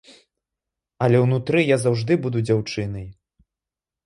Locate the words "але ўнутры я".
1.07-1.77